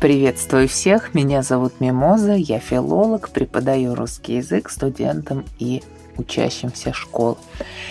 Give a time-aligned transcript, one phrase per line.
[0.00, 5.82] Приветствую всех, меня зовут Мимоза, я филолог, преподаю русский язык студентам и
[6.16, 7.36] учащимся школ.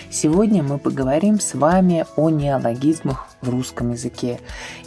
[0.10, 4.39] Сегодня мы поговорим с вами о неологизмах в русском языке.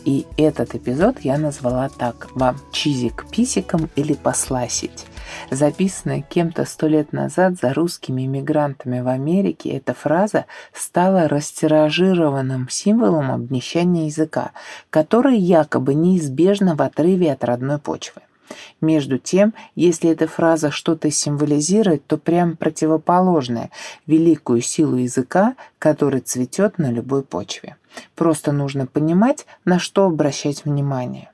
[0.06, 5.04] И этот эпизод я назвала так «Вам чизик писиком или посласить».
[5.50, 13.30] Записанная кем-то сто лет назад за русскими иммигрантами в Америке, эта фраза стала растиражированным символом
[13.30, 14.52] обнищания языка,
[14.90, 18.22] который якобы неизбежно в отрыве от родной почвы.
[18.80, 23.70] Между тем, если эта фраза что-то символизирует, то прямо противоположное–
[24.06, 27.76] великую силу языка, который цветет на любой почве.
[28.14, 31.29] Просто нужно понимать, на что обращать внимание.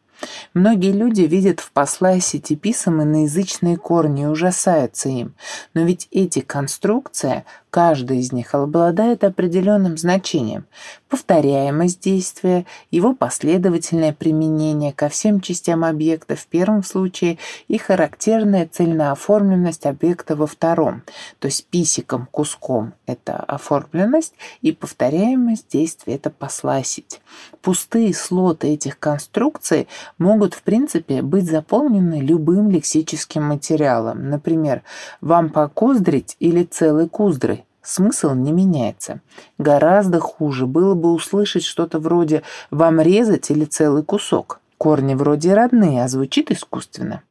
[0.54, 5.34] Многие люди видят в посла сетиписом иноязычные корни и ужасаются им,
[5.74, 7.44] но ведь эти конструкции
[7.76, 10.64] Каждый из них обладает определенным значением.
[11.10, 17.36] Повторяемость действия, его последовательное применение ко всем частям объекта в первом случае
[17.68, 21.02] и характерная цельнооформленность объекта во втором,
[21.38, 24.32] то есть писиком, куском– это оформленность,
[24.62, 27.20] и повторяемость действия– это посласить.
[27.60, 34.30] Пустые слоты этих конструкций могут, в принципе, быть заполнены любым лексическим материалом.
[34.30, 34.82] Например,
[35.20, 39.20] «вам покуздрить» или «целый куздры», смысл не меняется.
[39.58, 44.60] Гораздо хуже было бы услышать что-то вроде «вам резать» или «целый кусок».
[44.78, 47.22] Корни вроде родные, а звучит искусственно.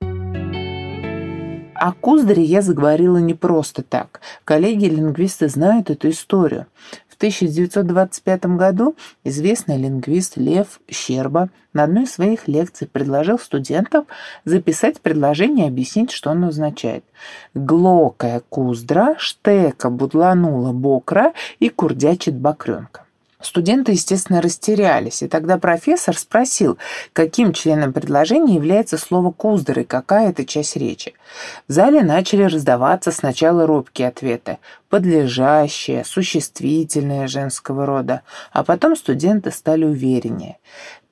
[1.76, 4.22] О Куздаре я заговорила не просто так.
[4.46, 6.68] Коллеги-лингвисты знают эту историю.
[7.16, 14.06] В 1925 году известный лингвист Лев Щерба на одной из своих лекций предложил студентам
[14.44, 17.06] записать предложение и объяснить, что оно означает.
[17.54, 23.05] «Глокая куздра, штека будланула бокра и курдячит бакренка».
[23.46, 26.80] Студенты, естественно, растерялись, и тогда профессор спросил,
[27.14, 31.14] каким членом предложения является слово «куздар» и какая это часть речи.
[31.68, 34.58] В зале начали раздаваться сначала робкие ответы
[34.90, 40.58] подлежащее, существительное женского рода, а потом студенты стали увереннее.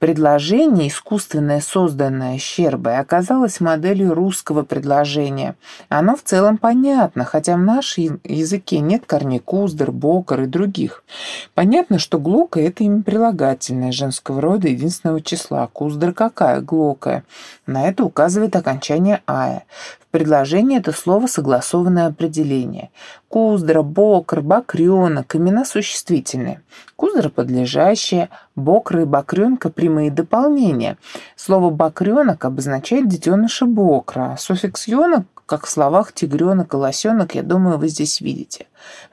[0.04, 5.56] Предложение, искусственное созданное Щербой, оказалось моделью русского предложения.
[5.88, 11.06] Оно в целом понятно, хотя в нашем языке нет корней куздер, бокер и других.
[11.54, 15.70] Понятно, что глока– это имя прилагательное женского рода единственного числа.
[15.72, 16.60] Куздер какая?
[16.60, 17.24] Глокая.
[17.66, 19.64] На это указывает окончание «ая».
[20.02, 22.92] В предложении это слово согласованное определение.
[23.30, 26.62] Куздра, бокр, бокренок– имена существительные.
[26.96, 30.98] Куздра– подлежащее, бокры и бокренка– прямые дополнения.
[31.36, 34.38] Слово «бокренок» обозначает детеныша бокра.
[34.38, 38.66] Суффикс «енок» как в словах «тигренок» и «лосенок», я думаю, вы здесь видите.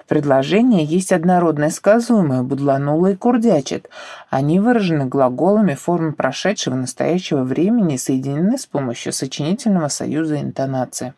[0.02, 3.90] В предложении есть однородное сказуемое «будланула» и «курдячит».
[4.30, 11.12] Они выражены глаголами формы прошедшего настоящего времени и соединены с помощью сочинительного союза интонации.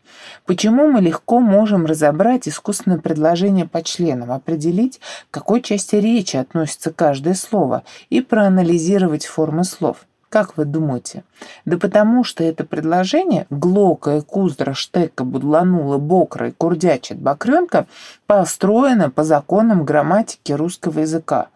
[0.45, 4.99] Почему мы легко можем разобрать искусственное предложение по членам, определить,
[5.31, 9.99] к какой части речи относится каждое слово и проанализировать формы слов?
[10.33, 11.25] Как вы думаете?
[11.67, 17.87] Да потому что это предложение «глокая, куздра, штека, будланула, бокра и курдячит бокренка»
[18.27, 21.49] построено по законам грамматики русского языка.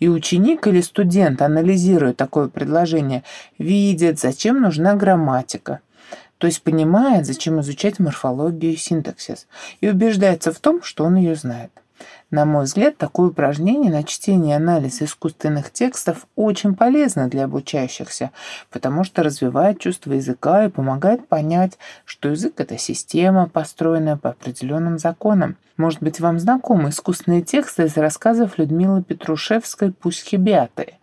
[0.00, 3.22] И ученик или студент, анализируя такое предложение,
[3.58, 5.78] видит, зачем нужна грамматика,
[6.38, 9.46] то есть понимает, зачем изучать морфологию и синтаксис,
[9.80, 11.70] и убеждается в том, что он ее знает.
[12.30, 18.30] На мой взгляд, такое упражнение на чтение и анализ искусственных текстов очень полезно для обучающихся,
[18.70, 24.98] потому что развивает чувство языка и помогает понять, что язык— это система, построенная по определенным
[24.98, 25.56] законам.
[25.76, 30.94] Может быть, вам знакомы искусственные тексты из рассказов Людмилы Петрушевской «Пусть-хибяты»,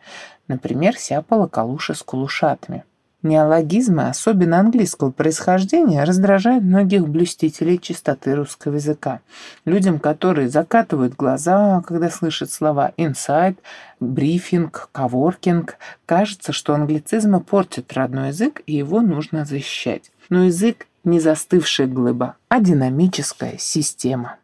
[0.48, 2.84] например, «Сяпала калуши с кулушатами».
[3.24, 9.22] Неологизмы, особенно английского происхождения, раздражают многих блюстителей чистоты русского языка.
[9.64, 13.58] Людям, которые закатывают глаза, когда слышат слова «инсайт»,
[14.02, 20.12] «брифинг», «коворкинг», кажется, что англицизмы портят родной язык, и его нужно защищать.
[20.28, 24.38] Но язык не застывшая глыба, а динамическая система.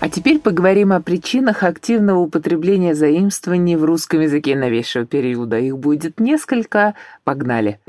[0.00, 5.58] А теперь поговорим о причинах активного употребления заимствований в русском языке новейшего периода.
[5.58, 6.94] Их будет несколько.
[7.22, 7.80] Погнали.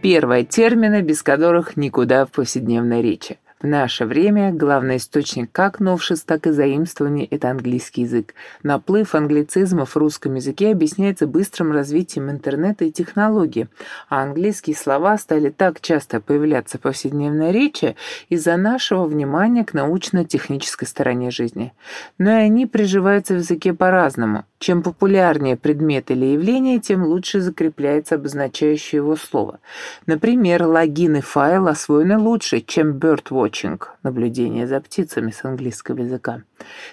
[0.00, 0.44] Первое.
[0.44, 3.38] Термины, без которых никуда в повседневной речи.
[3.60, 8.34] В наше время главный источник как новшеств, так и заимствований– это английский язык.
[8.62, 13.68] Наплыв англицизмов в русском языке объясняется быстрым развитием интернета и технологий,
[14.08, 17.96] а английские слова стали так часто появляться в повседневной речи
[18.30, 21.74] из-за нашего внимания к научно-технической стороне жизни.
[22.16, 24.46] Но и они приживаются в языке по-разному.
[24.60, 29.58] Чем популярнее предмет или явление, тем лучше закрепляется обозначающее его слово.
[30.04, 36.42] Например, логин и файл освоены лучше, чем birdwatching– наблюдение за птицами с английского языка.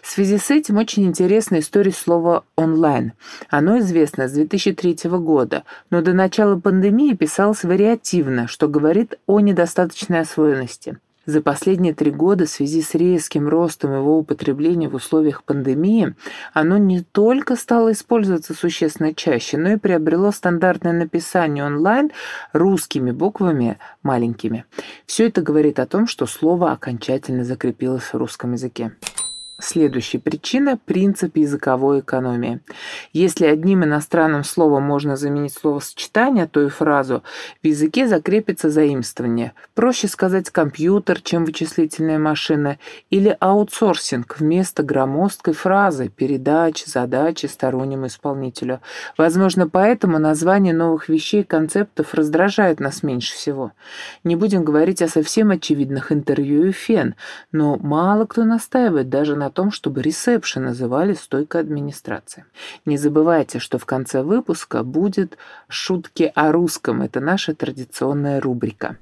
[0.02, 3.12] В связи с этим очень интересна история слова «онлайн».
[3.50, 10.22] Оно известно с 2003 года, но до начала пандемии писалось вариативно, что говорит о недостаточной
[10.22, 11.00] освоенности.
[11.28, 16.16] За последние три года в связи с резким ростом его употребления в условиях пандемии
[16.54, 22.12] оно не только стало использоваться существенно чаще, но и приобрело стандартное написание онлайн
[22.54, 24.64] русскими буквами маленькими.
[25.06, 28.94] Все это говорит о том, что слово окончательно закрепилось в русском языке.
[29.60, 32.60] Следующая причина– принцип языковой экономии.
[33.12, 37.24] Если одним иностранным словом можно заменить словосочетание, то и фразу,
[37.64, 39.54] в языке закрепится заимствование.
[39.74, 42.78] Проще сказать компьютер, чем вычислительная машина,
[43.10, 48.80] или аутсорсинг вместо громоздкой фразы, передачи, задачи стороннему исполнителю.
[49.18, 53.72] Возможно, поэтому название новых вещей и концептов раздражает нас меньше всего.
[54.24, 57.16] Не будем говорить о совсем очевидных интервью и фен,
[57.52, 62.46] но мало кто настаивает даже на о том, чтобы ресепшн называли стойкой администрации.
[62.86, 67.02] Не забывайте, что в конце выпуска будет шутки о русском.
[67.02, 68.98] Это наша традиционная рубрика.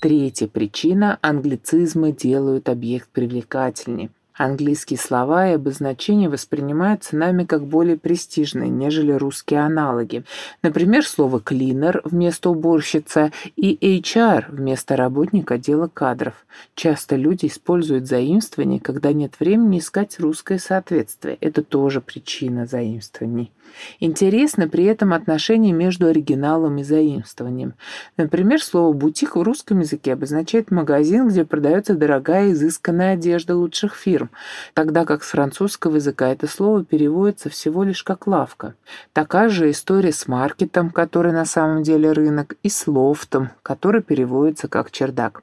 [0.00, 4.10] Третья причина– англицизмы делают объект привлекательнее.
[4.36, 10.24] Английские слова и обозначения воспринимаются нами как более престижные, нежели русские аналоги.
[10.62, 16.34] Например, слово «клинер» вместо «уборщица» и «HR» вместо работника отдела кадров.
[16.74, 21.38] Часто люди используют заимствование, когда нет времени искать русское соответствие.
[21.40, 23.52] Это тоже причина заимствований.
[24.00, 27.74] Интересно при этом отношение между оригиналом и заимствованием.
[28.16, 34.25] Например, слово «бутик» в русском языке обозначает магазин, где продается дорогая изысканная одежда лучших фирм,
[34.74, 38.74] тогда как с французского языка это слово переводится всего лишь как «лавка».
[39.12, 44.68] Такая же история с маркетом, который на самом деле рынок, и с лофтом, который переводится
[44.68, 45.42] как «чердак».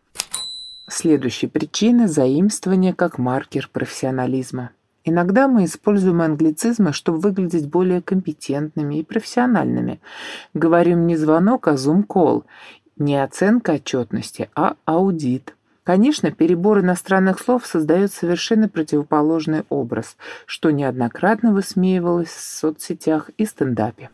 [0.88, 4.72] Следующая причина– заимствование как маркер профессионализма.
[5.06, 10.00] Иногда мы используем англицизмы, чтобы выглядеть более компетентными и профессиональными.
[10.54, 12.46] Говорим не звонок, а зум-колл.
[12.98, 15.56] Не оценка отчетности, а аудит.
[15.84, 20.16] Конечно, перебор иностранных слов создает совершенно противоположный образ,
[20.46, 24.10] что неоднократно высмеивалось в соцсетях и стендапе.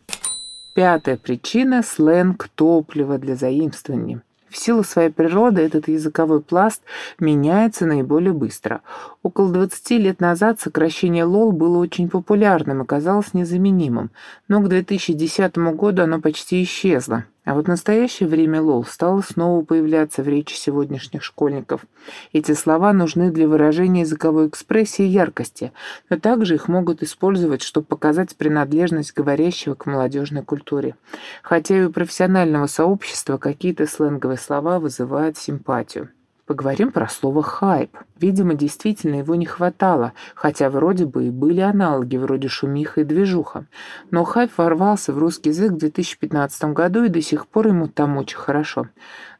[0.74, 4.22] Пятая причина– сленг топлива для заимствования.
[4.48, 6.82] В силу своей природы этот языковой пласт
[7.20, 8.80] меняется наиболее быстро.
[9.22, 14.10] Около 20 лет назад сокращение «лол» было очень популярным и казалось незаменимым,
[14.48, 17.26] но к 2010 году оно почти исчезло.
[17.44, 21.86] А вот настоящее время лол стало снова появляться в речи сегодняшних школьников.
[22.32, 25.72] Эти слова нужны для выражения языковой экспрессии и яркости,
[26.10, 30.96] но также их могут использовать, чтобы показать принадлежность говорящего к молодежной культуре.
[31.42, 36.10] Хотя и у профессионального сообщества какие-то сленговые слова вызывают симпатию.
[36.50, 37.96] Поговорим про слово «хайп».
[38.18, 43.66] Видимо, действительно его не хватало, хотя вроде бы и были аналоги вроде «шумиха» и «движуха».
[44.10, 48.16] Но хайп ворвался в русский язык в 2015 году и до сих пор ему там
[48.16, 48.88] очень хорошо.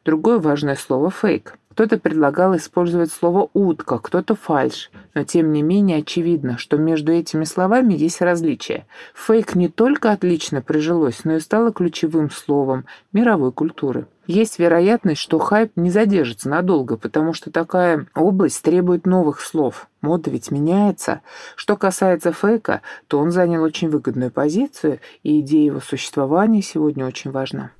[0.05, 1.57] Другое важное слово «фейк».
[1.71, 7.43] Кто-то предлагал использовать слово «утка», кто-то «фальш», но тем не менее очевидно, что между этими
[7.43, 8.85] словами есть различия.
[9.15, 14.07] Фейк не только отлично прижилось, но и стало ключевым словом мировой культуры.
[14.31, 19.89] Есть вероятность, что хайп не задержится надолго, потому что такая область требует новых слов.
[19.99, 21.19] Мода ведь меняется.
[21.57, 27.29] Что касается фейка, то он занял очень выгодную позицию, и идея его существования сегодня очень
[27.29, 27.71] важна.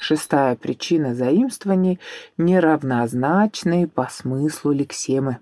[0.00, 2.00] Шестая причина заимствований–
[2.38, 5.36] неравнозначные по смыслу лексемы.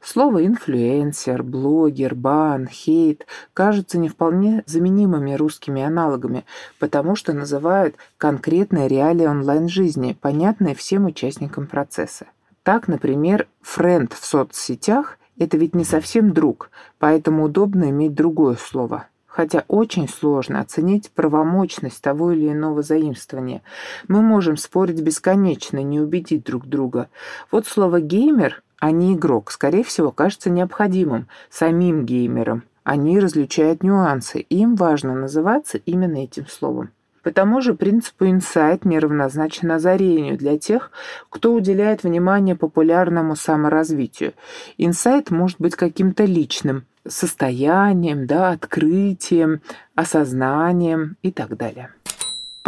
[0.00, 6.46] Слово «инфлюенсер», «блогер», «бан», «хейт» кажутся не вполне заменимыми русскими аналогами,
[6.78, 12.24] потому что называют конкретные реалии онлайн-жизни, понятные всем участникам процесса.
[12.62, 19.08] Так, например, «френд» в соцсетях– это ведь не совсем друг, поэтому удобно иметь другое слово–
[19.30, 23.62] хотя очень сложно оценить правомочность того или иного заимствования.
[24.08, 27.08] Мы можем спорить бесконечно, не убедить друг друга.
[27.50, 32.64] Вот слово «геймер», а не «игрок», скорее всего, кажется необходимым самим геймерам.
[32.82, 36.90] Они различают нюансы, и им важно называться именно этим словом.
[37.22, 40.90] По тому же принципу инсайт неравнозначен озарению для тех,
[41.28, 44.32] кто уделяет внимание популярному саморазвитию.
[44.78, 49.60] Инсайт может быть каким-то личным, состоянием, да, открытием,
[49.94, 51.90] осознанием и так далее.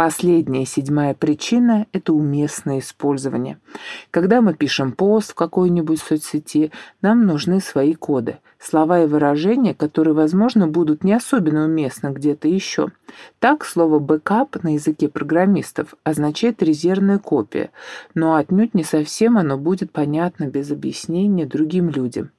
[0.05, 3.57] Последняя, седьмая причина– это уместное использование.
[4.11, 10.13] Когда мы пишем пост в какой-нибудь соцсети, нам нужны свои коды, слова и выражения, которые,
[10.13, 12.89] возможно, будут не особенно уместны где-то еще.
[13.39, 17.69] Так, слово «бэкап» на языке программистов означает резервная копия,
[18.13, 22.31] но отнюдь не совсем оно будет понятно без объяснения другим людям.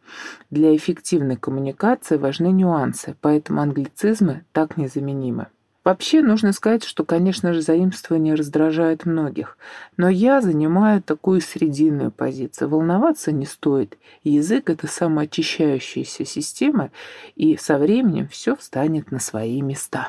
[0.50, 5.46] Для эффективной коммуникации важны нюансы, поэтому англицизмы так незаменимы.
[5.84, 9.58] Вообще, нужно сказать, что, конечно же, заимствование раздражает многих,
[9.98, 12.70] но я занимаю такую срединную позицию.
[12.70, 13.98] Волноваться не стоит.
[14.22, 16.90] Язык— это самоочищающаяся система,
[17.36, 20.08] и со временем все встанет на свои места.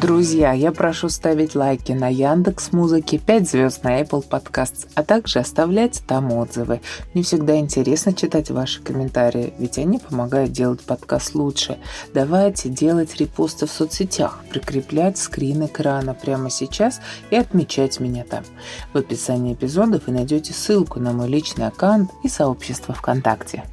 [0.00, 5.40] Друзья, я прошу ставить лайки на Яндекс Музыке, 5 звезд на Apple Podcasts, а также
[5.40, 6.80] оставлять там отзывы.
[7.12, 11.78] Мне всегда интересно читать ваши комментарии, ведь они помогают делать подкаст лучше.
[12.14, 17.00] Давайте делать репосты в соцсетях, прикреплять скрин экрана прямо сейчас
[17.30, 18.44] и отмечать меня там.
[18.92, 23.64] В описании эпизода вы найдете ссылку на мой личный аккаунт и сообщество ВКонтакте.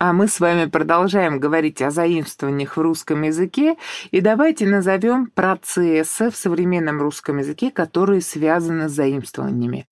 [0.00, 3.76] А мы с вами продолжаем говорить о заимствованиях в русском языке,
[4.12, 9.86] и давайте назовем процессы в современном русском языке, которые связаны с заимствованиями.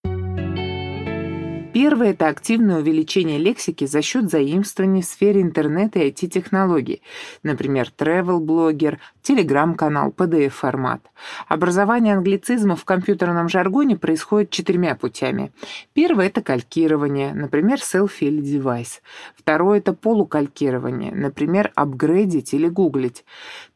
[1.77, 7.03] Первое– это активное увеличение лексики за счет заимствований в сфере интернета и IT-технологий,
[7.43, 11.03] например, travel-блогер, телеграм-канал, PDF-формат.
[11.49, 15.53] Образование англицизма в компьютерном жаргоне происходит четырьмя путями.
[15.93, 19.03] Первое– это калькирование, например, селфи или девайс.
[19.37, 23.27] Второе– это полукалькирование, например, апгрейдить или гуглить.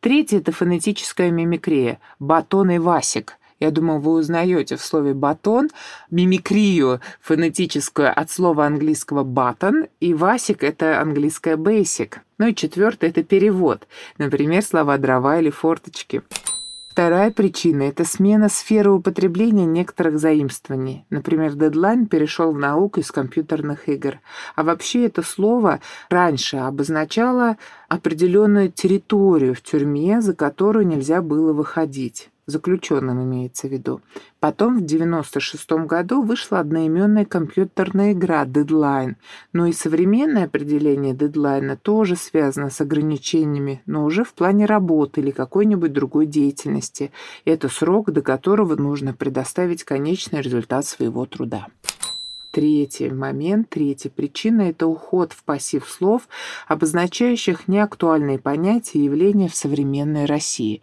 [0.01, 5.69] Третье– это фонетическая мимикрия, батон и васик– я думаю, вы узнаете в слове «батон»
[6.11, 12.17] мимикрию фонетическую от слова английского «button», и «васик»— это английское «basic».
[12.39, 13.87] Ну и четвертое— это перевод,
[14.17, 16.23] например, слова «дрова» или «форточки».
[16.91, 21.05] Вторая причина– это смена сферы употребления некоторых заимствований.
[21.09, 24.19] Например, дедлайн перешел в науку из компьютерных игр.
[24.57, 32.31] А вообще это слово раньше обозначало определенную территорию в тюрьме, за которую нельзя было выходить
[32.51, 34.01] заключенным имеется в виду.
[34.41, 39.15] Потом в 96 году вышла одноименная компьютерная игра Deadline,
[39.53, 45.31] но и современное определение дедлайна тоже связано с ограничениями, но уже в плане работы или
[45.31, 47.13] какой-нибудь другой деятельности.
[47.45, 51.67] Это срок, до которого нужно предоставить конечный результат своего труда.
[52.53, 56.29] Третий момент, третья причина– это уход в пассив слов,
[56.67, 60.83] обозначающих неактуальные понятия и явления в современной России.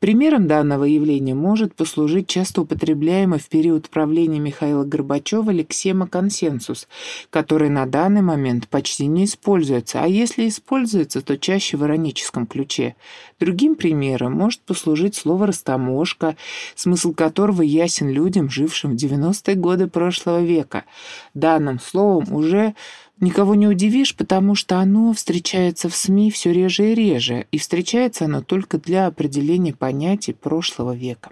[0.00, 6.88] Примером данного явления может послужить часто употребляемый в период правления Михаила Горбачева лексема «консенсус»,
[7.30, 12.96] который на данный момент почти не используется, а если используется, то чаще в ироническом ключе.
[13.38, 16.36] Другим примером может послужить слово «растаможка»,
[16.74, 20.82] смысл которого ясен людям, жившим в 90-е годы прошлого века–
[21.34, 22.74] Данным словом уже
[23.20, 28.26] никого не удивишь, потому что оно встречается в СМИ все реже и реже, и встречается
[28.26, 31.30] оно только для определения понятий прошлого века.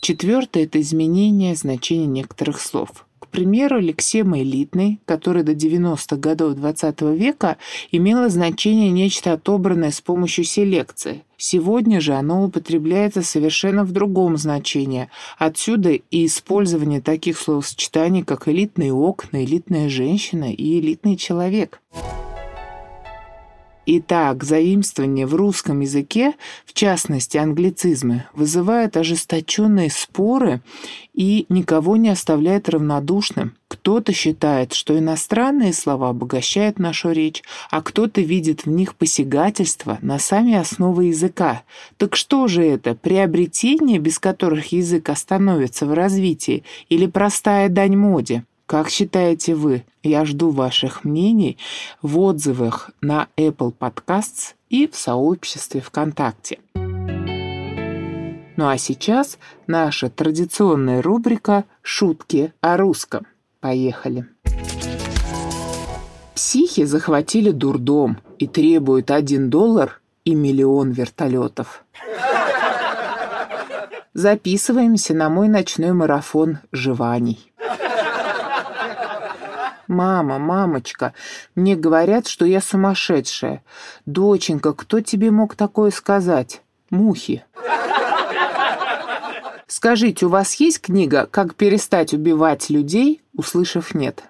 [0.00, 3.03] Четвертое– это изменение значения некоторых слов
[3.34, 7.56] примеру, лексема элитный, который до 90-х годов XX века
[7.90, 11.24] имело значение нечто отобранное с помощью селекции.
[11.36, 15.08] Сегодня же оно употребляется совершенно в другом значении.
[15.36, 21.80] Отсюда и использование таких словосочетаний, как элитные окна, элитная женщина и элитный человек.
[23.86, 26.32] Итак, заимствование в русском языке,
[26.64, 30.62] в частности англицизмы, вызывает ожесточенные споры
[31.12, 33.56] и никого не оставляет равнодушным.
[33.68, 40.18] Кто-то считает, что иностранные слова обогащают нашу речь, а кто-то видит в них посягательство на
[40.18, 41.62] сами основы языка.
[41.98, 48.44] Так что же это, приобретения, без которых язык остановится в развитии, или простая дань моде?
[48.66, 49.84] Как считаете вы?
[50.02, 51.58] Я жду ваших мнений
[52.00, 56.60] в отзывах на Apple Podcasts и в сообществе ВКонтакте.
[58.56, 63.26] Ну а сейчас наша традиционная рубрика «Шутки о русском».
[63.60, 64.26] Поехали.
[66.34, 71.84] Психи захватили дурдом и требуют один доллар и миллион вертолетов.
[74.14, 77.52] Записываемся на мой ночной марафон жеваний.
[79.86, 81.12] «Мама, мамочка,
[81.54, 83.62] мне говорят, что я сумасшедшая.
[84.06, 86.62] Доченька, кто тебе мог такое сказать?
[86.90, 87.44] Мухи».
[89.66, 94.22] Скажите, у вас есть книга «Как перестать убивать людей, услышав нет»?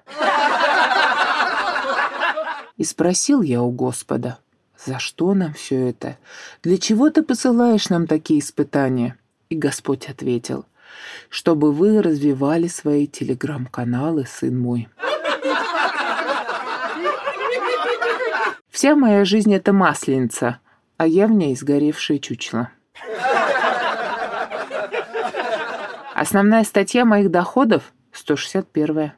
[2.76, 4.38] И спросил я у Господа,
[4.84, 6.18] за что нам все это?
[6.62, 9.16] Для чего ты посылаешь нам такие испытания?»
[9.49, 10.66] И Господь ответил,
[11.28, 14.88] «Чтобы вы развивали свои телеграм-каналы, сын мой».
[18.85, 20.59] Вся моя жизнь— это масленица,
[20.99, 22.69] а я в ней сгоревшее чучело.
[26.14, 29.12] Основная статья моих доходов— 161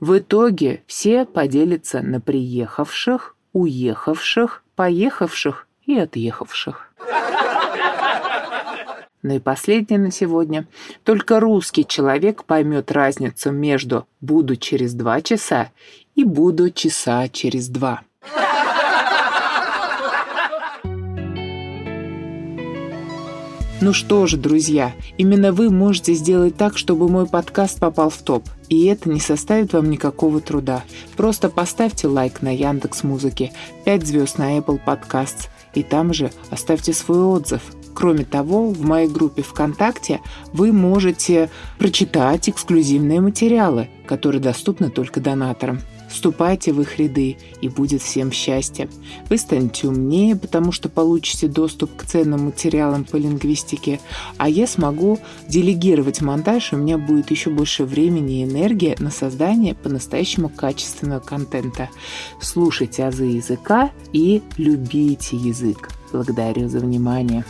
[0.00, 6.92] В итоге все поделятся на приехавших, уехавших, поехавших и отъехавших.
[9.22, 10.66] Ну и последнее на сегодня.
[11.02, 15.70] Только русский человек поймет разницу между «буду через два часа»
[16.14, 18.02] и «буду часа через два».
[23.80, 28.48] Ну что же, друзья, именно вы можете сделать так, чтобы мой подкаст попал в топ.
[28.70, 30.84] И это не составит вам никакого труда.
[31.18, 33.52] Просто поставьте лайк на Яндекс Музыке,
[33.84, 37.60] 5 звезд на Apple Podcasts, и там же оставьте свой отзыв.
[37.94, 40.20] Кроме того, в моей группе ВКонтакте
[40.52, 45.80] вы можете прочитать эксклюзивные материалы, которые доступны только донаторам.
[46.14, 48.88] Вступайте в их ряды, и будет всем счастье.
[49.28, 53.98] Вы станете умнее, потому что получите доступ к ценным материалам по лингвистике,
[54.36, 55.18] а я смогу
[55.48, 61.18] делегировать монтаж, и у меня будет еще больше времени и энергии на создание по-настоящему качественного
[61.18, 61.90] контента.
[62.40, 65.90] Слушайте азы языка и любите язык.
[66.12, 67.44] Благодарю за внимание.